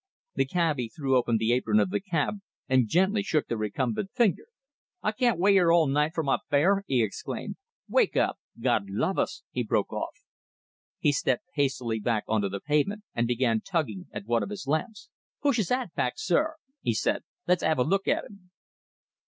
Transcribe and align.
The 0.33 0.45
cabby 0.45 0.87
threw 0.89 1.15
open 1.15 1.37
the 1.37 1.51
apron 1.53 1.79
of 1.79 1.91
the 1.91 1.99
cab 1.99 2.39
and 2.67 2.87
gently 2.87 3.21
shook 3.21 3.45
the 3.47 3.55
recumbent 3.55 4.09
figure. 4.15 4.47
"I 5.03 5.11
can't 5.11 5.37
wait 5.37 5.55
'ere 5.57 5.71
all 5.71 5.85
night 5.85 6.15
for 6.15 6.23
my 6.23 6.39
fare!" 6.49 6.83
he 6.87 7.03
exclaimed. 7.03 7.57
"Wake 7.87 8.17
up, 8.17 8.39
God 8.59 8.89
luv 8.89 9.19
us!" 9.19 9.43
he 9.51 9.61
broke 9.61 9.93
off. 9.93 10.15
He 10.97 11.11
stepped 11.11 11.43
hastily 11.53 11.99
back 11.99 12.23
on 12.27 12.41
to 12.41 12.49
the 12.49 12.59
pavement, 12.59 13.03
and 13.13 13.27
began 13.27 13.61
tugging 13.61 14.07
at 14.11 14.25
one 14.25 14.41
of 14.41 14.49
his 14.49 14.65
lamps. 14.65 15.07
"Push 15.39 15.57
his 15.57 15.69
hat 15.69 15.93
back, 15.93 16.13
sir," 16.15 16.55
he 16.81 16.95
said. 16.95 17.21
"Let's 17.47 17.61
'ave 17.61 17.79
a 17.79 17.85
look 17.85 18.07
at 18.07 18.25
'im." 18.25 18.49